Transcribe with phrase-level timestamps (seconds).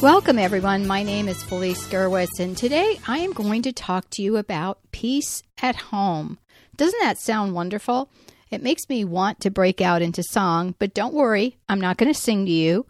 [0.00, 0.86] Welcome, everyone.
[0.86, 4.78] My name is Felice Gerwitz, and today I am going to talk to you about
[4.92, 6.38] peace at home.
[6.76, 8.10] Doesn't that sound wonderful?
[8.50, 12.12] It makes me want to break out into song, but don't worry, I'm not going
[12.12, 12.86] to sing to you.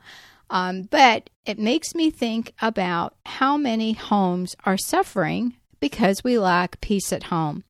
[0.51, 6.81] Um, but it makes me think about how many homes are suffering because we lack
[6.81, 7.65] peace at home.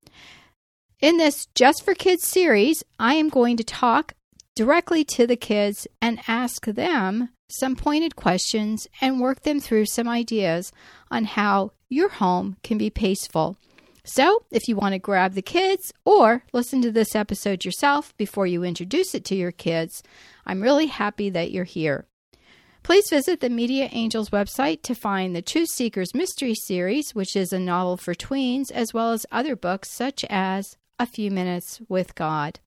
[1.00, 4.14] In this Just for Kids series, I am going to talk
[4.54, 10.08] directly to the kids and ask them some pointed questions and work them through some
[10.08, 10.72] ideas
[11.10, 13.56] on how your home can be peaceful.
[14.06, 18.46] So, if you want to grab the kids or listen to this episode yourself before
[18.46, 20.02] you introduce it to your kids,
[20.44, 22.06] I'm really happy that you're here.
[22.82, 27.50] Please visit the Media Angels website to find the Truth Seekers Mystery Series, which is
[27.50, 32.14] a novel for tweens, as well as other books such as A Few Minutes with
[32.14, 32.60] God.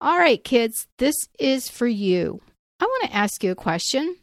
[0.00, 2.40] All right, kids, this is for you.
[2.80, 4.16] I want to ask you a question.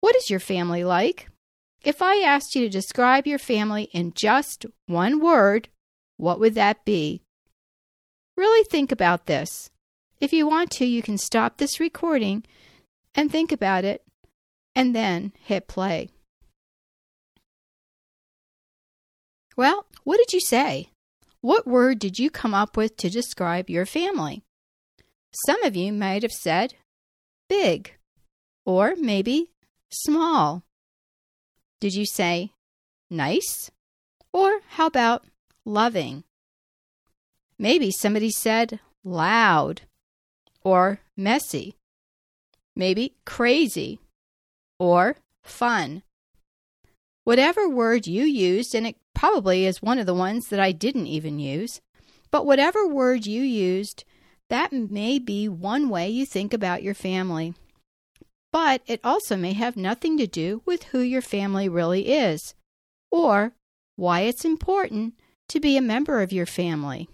[0.00, 1.28] What is your family like?
[1.84, 5.68] If I asked you to describe your family in just one word,
[6.16, 7.22] what would that be?
[8.36, 9.70] Really think about this.
[10.20, 12.44] If you want to, you can stop this recording
[13.14, 14.02] and think about it
[14.74, 16.10] and then hit play.
[19.56, 20.90] Well, what did you say?
[21.40, 24.42] What word did you come up with to describe your family?
[25.46, 26.74] Some of you might have said
[27.48, 27.94] big
[28.64, 29.50] or maybe
[29.90, 30.62] small.
[31.80, 32.52] Did you say
[33.10, 33.70] nice?
[34.32, 35.24] Or how about
[35.64, 36.24] loving?
[37.58, 39.82] Maybe somebody said loud
[40.62, 41.74] or messy.
[42.76, 44.00] Maybe crazy
[44.78, 46.02] or fun.
[47.24, 51.08] Whatever word you used, and it probably is one of the ones that I didn't
[51.08, 51.80] even use,
[52.30, 54.04] but whatever word you used,
[54.50, 57.54] that may be one way you think about your family.
[58.52, 62.54] But it also may have nothing to do with who your family really is,
[63.10, 63.52] or
[63.96, 65.14] why it's important
[65.48, 67.08] to be a member of your family.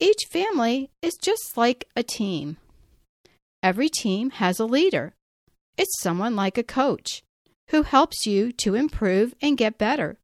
[0.00, 2.56] Each family is just like a team.
[3.62, 5.14] Every team has a leader.
[5.76, 7.22] It's someone like a coach
[7.70, 10.18] who helps you to improve and get better.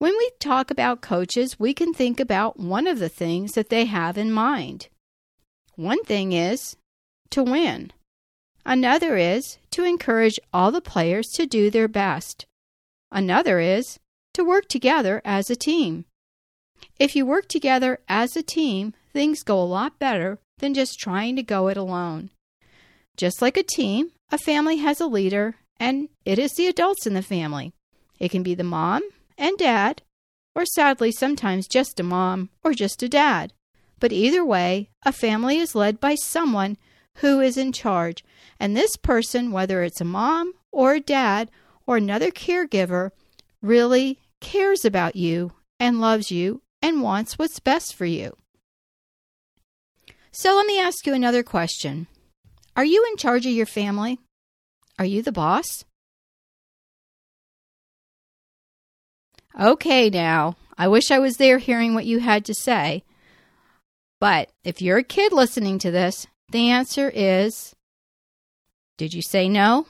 [0.00, 3.84] When we talk about coaches, we can think about one of the things that they
[3.84, 4.88] have in mind.
[5.76, 6.74] One thing is
[7.28, 7.92] to win.
[8.64, 12.46] Another is to encourage all the players to do their best.
[13.12, 13.98] Another is
[14.32, 16.06] to work together as a team.
[16.98, 21.36] If you work together as a team, things go a lot better than just trying
[21.36, 22.30] to go it alone.
[23.18, 27.12] Just like a team, a family has a leader, and it is the adults in
[27.12, 27.74] the family.
[28.18, 29.02] It can be the mom,
[29.40, 30.02] and dad,
[30.54, 33.52] or sadly sometimes just a mom or just a dad.
[33.98, 36.76] But either way, a family is led by someone
[37.16, 38.24] who is in charge,
[38.58, 41.50] and this person, whether it's a mom or a dad
[41.86, 43.10] or another caregiver,
[43.60, 48.36] really cares about you and loves you and wants what's best for you.
[50.32, 52.06] So let me ask you another question
[52.76, 54.18] Are you in charge of your family?
[54.98, 55.84] Are you the boss?
[59.60, 63.04] Okay, now, I wish I was there hearing what you had to say.
[64.18, 67.76] But if you're a kid listening to this, the answer is
[68.96, 69.86] Did you say no?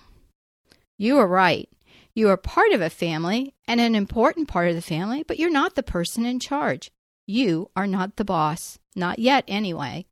[0.99, 1.69] You are right.
[2.15, 5.49] You are part of a family and an important part of the family, but you're
[5.49, 6.91] not the person in charge.
[7.27, 8.81] you are not the boss.
[8.97, 10.05] Not yet, anyway.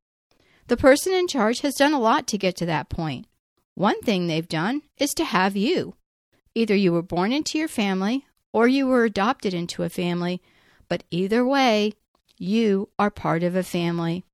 [0.69, 3.27] The person in charge has done a lot to get to that point.
[3.75, 5.97] One thing they've done is to have you.
[6.55, 10.41] Either you were born into your family or you were adopted into a family,
[10.89, 11.93] but either way,
[12.39, 14.25] you are part of a family.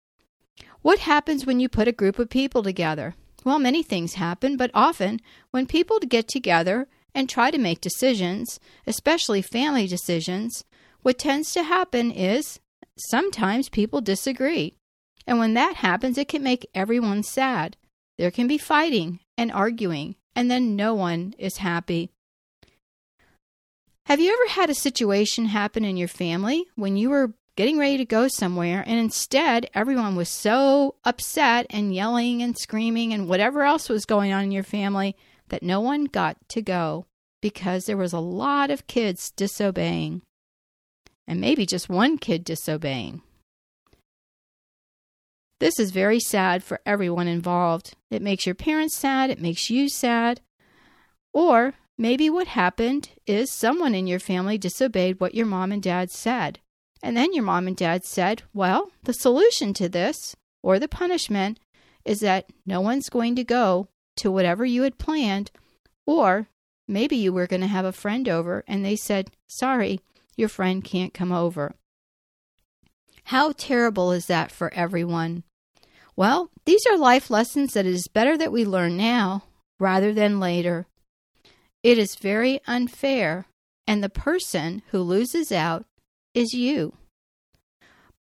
[0.83, 3.15] What happens when you put a group of people together?
[3.45, 5.21] Well, many things happen, but often
[5.51, 10.65] when people get together and try to make decisions, especially family decisions,
[11.03, 12.61] what tends to happen is
[12.97, 14.75] sometimes people disagree.
[15.27, 17.77] And when that happens, it can make everyone sad.
[18.19, 22.11] There can be fighting and arguing, and then no one is happy.
[24.07, 27.97] Have you ever had a situation happen in your family when you were getting ready
[27.97, 33.63] to go somewhere, and instead everyone was so upset and yelling and screaming and whatever
[33.63, 35.17] else was going on in your family
[35.49, 37.07] that no one got to go
[37.41, 40.23] because there was a lot of kids disobeying,
[41.27, 43.23] and maybe just one kid disobeying.
[45.61, 47.95] This is very sad for everyone involved.
[48.11, 50.41] It makes your parents sad, it makes you sad.
[51.33, 56.11] Or maybe what happened is someone in your family disobeyed what your mom and dad
[56.11, 56.61] said.
[57.03, 61.61] And then your mom and dad said, Well, the solution to this, or the punishment,
[62.05, 65.51] is that no one's going to go to whatever you had planned,
[66.07, 66.49] or
[66.89, 70.01] maybe you were going to have a friend over and they said, Sorry,
[70.37, 71.75] your friend can't come over.
[73.25, 75.45] How terrible is that for everyone?
[76.17, 79.45] Well, these are life lessons that it is better that we learn now
[79.81, 80.87] rather than later.
[81.85, 83.45] It is very unfair,
[83.87, 85.85] and the person who loses out
[86.33, 86.95] is you.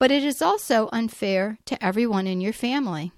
[0.00, 3.12] But it is also unfair to everyone in your family.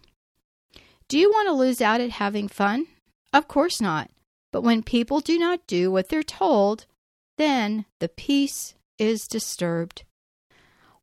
[1.09, 2.89] Do you want to lose out at having fun?
[3.33, 4.11] Of course not.
[4.53, 6.85] But when people do not do what they're told,
[7.39, 10.05] then the peace is disturbed.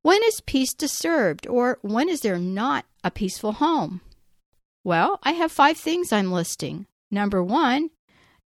[0.03, 4.01] When is peace disturbed, or when is there not a peaceful home?
[4.83, 6.85] Well, I have five things I'm listing.
[7.09, 7.89] Number one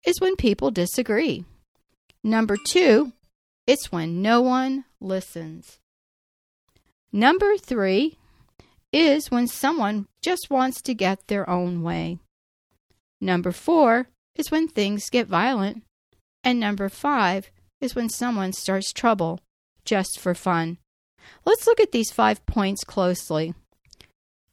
[0.06, 1.46] is when people disagree.
[2.24, 3.14] Number two,
[3.68, 5.80] it's when no one listens.
[7.12, 8.18] Number three
[8.92, 12.20] is when someone just wants to get their own way.
[13.20, 15.84] Number four is when things get violent.
[16.44, 17.50] And number five
[17.82, 19.40] is when someone starts trouble
[19.84, 20.78] just for fun.
[21.46, 23.54] Let's look at these five points closely.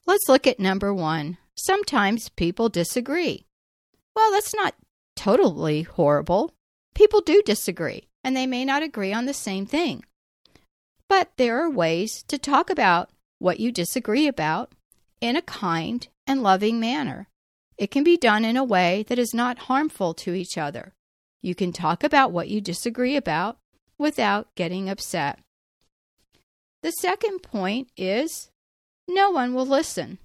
[0.06, 1.38] Let's look at number one.
[1.55, 3.44] Sometimes people disagree.
[4.16, 4.75] Well, that's not
[5.16, 6.54] totally horrible.
[6.94, 10.04] People do disagree, and they may not agree on the same thing.
[11.08, 14.72] But there are ways to talk about what you disagree about
[15.20, 17.28] in a kind and loving manner.
[17.76, 20.94] It can be done in a way that is not harmful to each other.
[21.40, 23.58] You can talk about what you disagree about
[23.98, 25.40] without getting upset.
[26.82, 28.50] The second point is
[29.08, 30.18] no one will listen.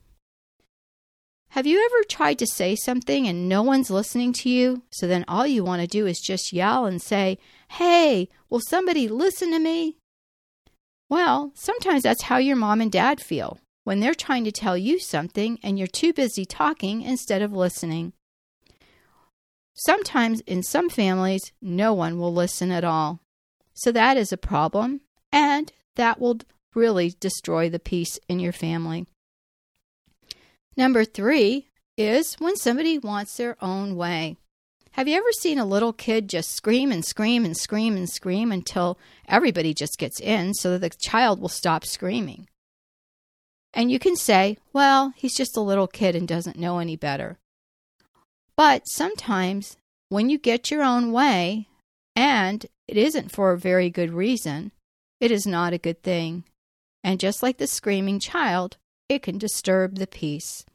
[1.49, 4.83] Have you ever tried to say something and no one's listening to you?
[4.91, 7.37] So then all you want to do is just yell and say,
[7.69, 9.97] Hey, will somebody listen to me?
[11.09, 14.99] Well, sometimes that's how your mom and dad feel when they're trying to tell you
[14.99, 18.11] something and you're too busy talking instead of listening.
[19.73, 23.21] Sometimes in some families, no one will listen at all.
[23.73, 25.01] So that is a problem,
[25.31, 26.39] and that will
[26.73, 29.05] really destroy the peace in your family.
[30.77, 34.37] Number three is when somebody wants their own way.
[34.91, 38.51] Have you ever seen a little kid just scream and scream and scream and scream
[38.51, 42.47] until everybody just gets in so that the child will stop screaming?
[43.73, 47.37] And you can say, well, he's just a little kid and doesn't know any better.
[48.55, 49.77] But sometimes
[50.09, 51.67] when you get your own way,
[52.15, 54.71] and it isn't for a very good reason,
[55.19, 56.43] it is not a good thing.
[57.03, 58.77] And just like the screaming child,
[59.09, 60.65] it can disturb the peace.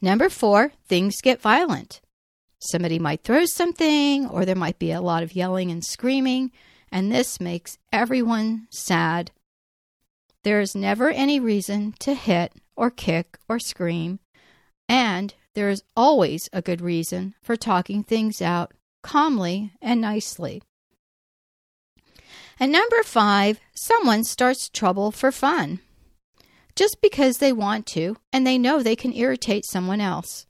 [0.00, 2.00] Number four, things get violent.
[2.58, 6.50] Somebody might throw something, or there might be a lot of yelling and screaming,
[6.90, 9.30] and this makes everyone sad.
[10.44, 14.18] There is never any reason to hit or kick or scream,
[14.88, 20.62] and there is always a good reason for talking things out calmly and nicely.
[22.58, 25.80] And number five, someone starts trouble for fun.
[26.74, 30.46] Just because they want to and they know they can irritate someone else.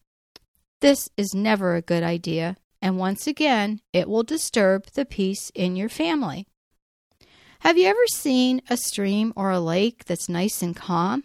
[0.80, 5.76] This is never a good idea, and once again, it will disturb the peace in
[5.76, 6.46] your family.
[7.60, 11.22] Have you ever seen a stream or a lake that's nice and calm?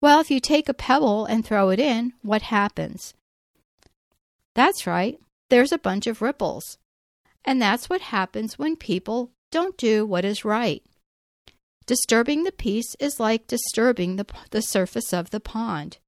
[0.00, 3.14] Well, if you take a pebble and throw it in, what happens?
[4.54, 5.18] That's right,
[5.50, 6.78] there's a bunch of ripples.
[7.44, 10.82] And that's what happens when people don't do what is right.
[11.86, 15.98] Disturbing the peace is like disturbing the, the surface of the pond.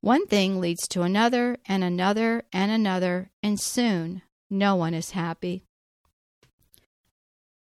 [0.00, 5.62] One thing leads to another, and another, and another, and soon no one is happy.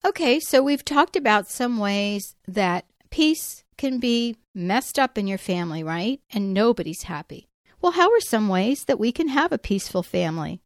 [0.04, 5.38] Okay, so we've talked about some ways that peace can be messed up in your
[5.38, 6.20] family, right?
[6.30, 7.48] And nobody's happy.
[7.80, 10.60] Well, how are some ways that we can have a peaceful family?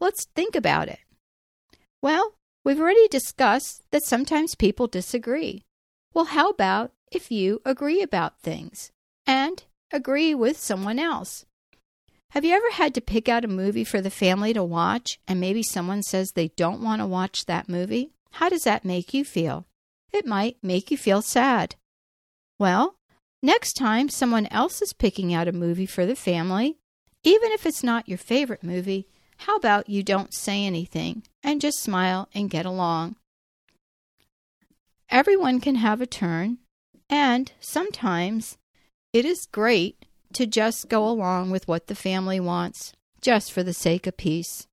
[0.00, 1.00] Let's think about it.
[2.00, 2.34] Well,
[2.68, 5.64] we've already discussed that sometimes people disagree.
[6.12, 8.92] Well, how about if you agree about things
[9.26, 11.46] and agree with someone else?
[12.32, 15.40] Have you ever had to pick out a movie for the family to watch and
[15.40, 18.12] maybe someone says they don't want to watch that movie?
[18.32, 19.64] How does that make you feel?
[20.12, 21.76] It might make you feel sad.
[22.58, 22.96] Well,
[23.42, 26.76] next time someone else is picking out a movie for the family,
[27.24, 29.08] even if it's not your favorite movie,
[29.38, 33.16] how about you don't say anything and just smile and get along?
[35.10, 36.58] Everyone can have a turn,
[37.08, 38.58] and sometimes
[39.12, 40.04] it is great
[40.34, 42.92] to just go along with what the family wants,
[43.22, 44.66] just for the sake of peace.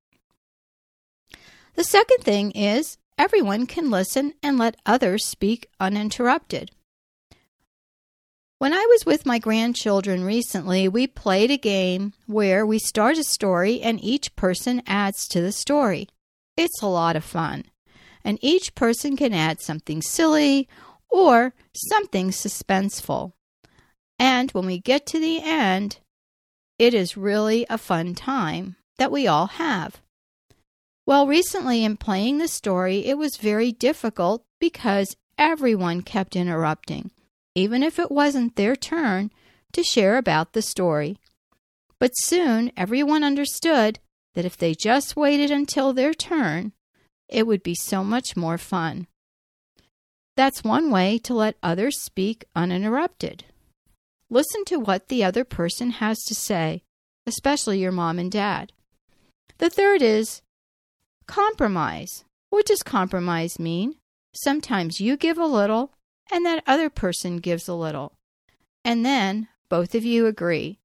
[1.75, 6.72] The second thing is everyone can listen and let others speak uninterrupted.
[8.57, 13.24] When I was with my grandchildren recently, we played a game where we start a
[13.24, 16.07] story and each person adds to the story.
[16.55, 17.65] It's a lot of fun.
[18.24, 20.69] And each person can add something silly
[21.09, 21.53] or
[21.89, 23.33] something suspenseful.
[24.17, 25.97] And when we get to the end,
[26.79, 30.01] it is really a fun time that we all have.
[31.05, 37.12] Well, recently in playing the story, it was very difficult because everyone kept interrupting,
[37.55, 39.31] even if it wasn't their turn
[39.71, 41.17] to share about the story.
[42.00, 44.00] But soon everyone understood
[44.35, 46.74] that if they just waited until their turn,
[47.27, 49.07] it would be so much more fun.
[50.35, 53.45] That's one way to let others speak uninterrupted.
[54.29, 56.83] Listen to what the other person has to say,
[57.25, 58.74] especially your mom and dad.
[59.57, 60.41] The third is
[61.27, 62.24] Compromise.
[62.50, 63.95] What does compromise mean?
[64.33, 65.91] Sometimes you give a little
[66.32, 68.13] and that other person gives a little.
[68.84, 70.79] And then both of you agree.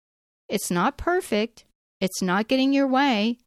[0.48, 1.64] It's not perfect,
[2.00, 3.38] it's not getting your way,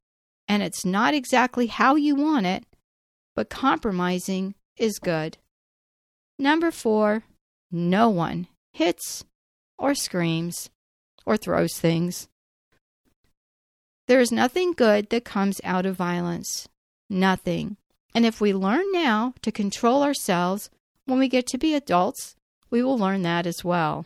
[0.48, 2.66] and it's not exactly how you want it,
[3.36, 5.38] but compromising is good.
[6.40, 7.24] Number four,
[7.72, 9.26] no one hits
[9.78, 10.70] or screams
[11.26, 12.28] or throws things.
[14.08, 16.68] There is nothing good that comes out of violence
[17.10, 17.78] nothing.
[18.16, 20.70] And if we learn now to control ourselves
[21.06, 22.36] when we get to be adults,
[22.70, 24.06] we will learn that as well.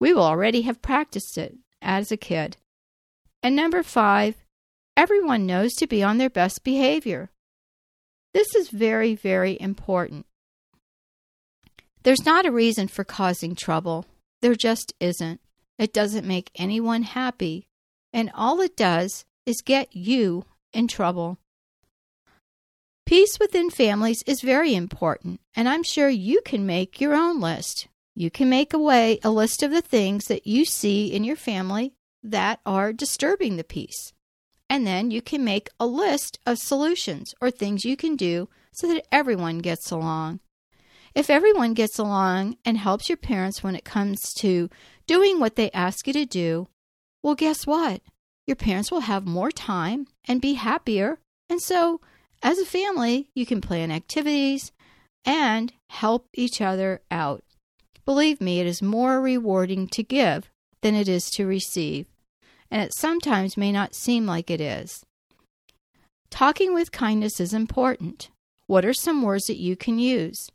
[0.00, 2.56] We will already have practiced it as a kid.
[3.42, 4.36] And number five,
[4.96, 7.30] everyone knows to be on their best behavior.
[8.32, 10.26] This is very, very important.
[12.02, 14.06] There's not a reason for causing trouble.
[14.42, 15.40] There just isn't.
[15.78, 17.66] It doesn't make anyone happy.
[18.12, 21.38] And all it does is get you in trouble.
[23.14, 27.86] Peace within families is very important, and I'm sure you can make your own list.
[28.16, 31.94] You can make away a list of the things that you see in your family
[32.24, 34.12] that are disturbing the peace.
[34.68, 38.88] And then you can make a list of solutions or things you can do so
[38.88, 40.40] that everyone gets along.
[41.14, 44.68] If everyone gets along and helps your parents when it comes to
[45.06, 46.66] doing what they ask you to do,
[47.22, 48.02] well, guess what?
[48.48, 52.00] Your parents will have more time and be happier, and so
[52.44, 54.70] as a family, you can plan activities
[55.24, 57.42] and help each other out.
[58.04, 60.50] Believe me, it is more rewarding to give
[60.82, 62.06] than it is to receive,
[62.70, 65.06] and it sometimes may not seem like it is.
[66.28, 68.28] Talking with kindness is important.
[68.66, 70.50] What are some words that you can use?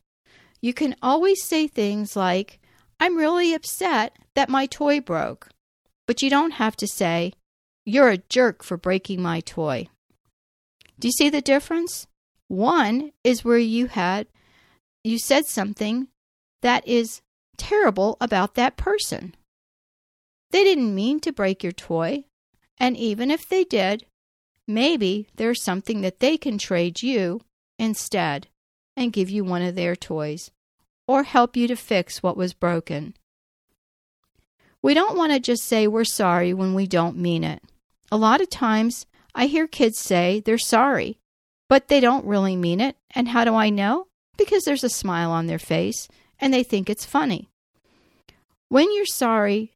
[0.62, 2.60] You can always say things like,
[3.00, 5.50] I'm really upset that my toy broke.
[6.06, 7.34] But you don't have to say,
[7.84, 9.88] You're a jerk for breaking my toy.
[11.00, 12.08] Do you see the difference?
[12.48, 14.28] One is where you had
[15.04, 16.08] you said something
[16.62, 17.22] that is
[17.58, 19.36] terrible about that person.
[20.52, 22.26] They didn't mean to break your toy,
[22.78, 24.06] and even if they did,
[24.68, 27.42] maybe there's something that they can trade you
[27.78, 28.48] instead
[28.98, 30.52] and give you one of their toys
[31.08, 33.16] or help you to fix what was broken.
[34.82, 37.62] We don't want to just say we're sorry when we don't mean it.
[38.12, 41.20] A lot of times I hear kids say they're sorry,
[41.68, 42.96] but they don't really mean it.
[43.12, 44.08] And how do I know?
[44.38, 46.08] Because there's a smile on their face
[46.40, 47.50] and they think it's funny.
[48.70, 49.74] When you're sorry,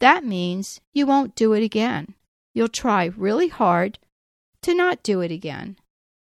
[0.00, 2.14] that means you won't do it again.
[2.52, 3.98] You'll try really hard
[4.62, 5.76] to not do it again.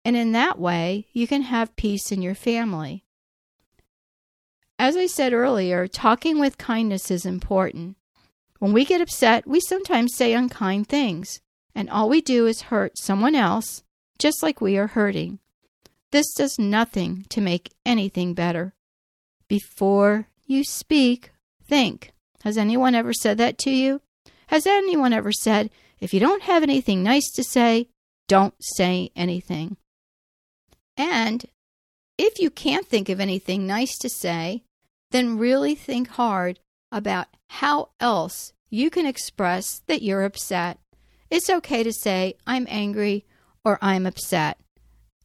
[0.04, 3.04] And in that way, you can have peace in your family.
[4.80, 7.98] As I said earlier, talking with kindness is important.
[8.60, 11.42] When we get upset, we sometimes say unkind things,
[11.78, 13.84] and all we do is hurt someone else,
[14.18, 15.38] just like we are hurting.
[16.12, 18.74] This does nothing to make anything better.
[19.48, 22.14] Before you speak, think.
[22.44, 24.02] Has anyone ever said that to you?
[24.48, 25.70] Has anyone ever said,
[26.00, 27.90] if you don't have anything nice to say,
[28.28, 29.78] don't say anything?
[30.98, 31.46] And
[32.18, 34.64] if you can't think of anything nice to say,
[35.12, 36.60] then really think hard
[36.92, 40.80] about how else you can express that you're upset.
[41.30, 43.26] It's okay to say, I'm angry
[43.66, 44.60] or I'm upset.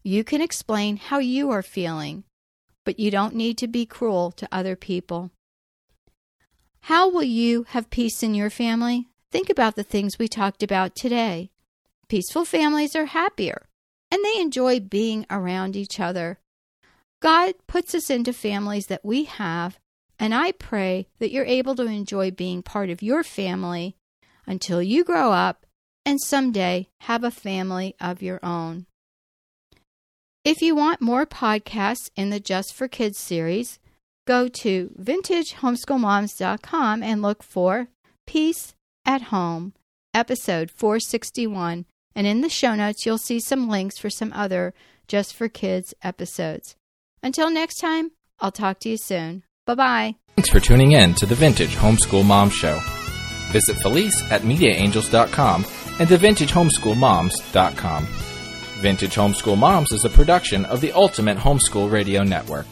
[0.02, 2.25] You can explain how you are feeling,
[2.85, 5.30] but you don't need to be cruel to other people.
[6.87, 9.09] How will you have peace in your family?
[9.30, 11.50] Think about the things we talked about today.
[12.09, 13.68] Peaceful families are happier
[14.11, 16.38] and they enjoy being around each other.
[17.21, 19.78] God puts us into families that we have,
[20.18, 23.97] and I pray that you're able to enjoy being part of your family
[24.47, 25.64] until you grow up
[26.04, 28.87] and someday have a family of your own.
[30.44, 33.78] If you want more podcasts in the Just for Kids series,
[34.26, 37.88] go to vintagehomeschoolmoms.com and look for
[38.26, 38.75] Peace
[39.06, 39.73] at Home,
[40.12, 41.87] episode 461.
[42.14, 44.75] And in the show notes, you'll see some links for some other
[45.06, 46.75] Just for Kids episodes.
[47.23, 49.44] Until next time, I'll talk to you soon.
[49.64, 50.16] Bye bye.
[50.35, 52.80] Thanks for tuning in to the Vintage Homeschool Mom Show.
[53.52, 55.64] Visit Felice at MediaAngels.com
[55.99, 58.06] and the TheVintageHomeschoolMoms.com.
[58.82, 62.66] Vintage Homeschool Moms is a production of the Ultimate Homeschool Radio Network.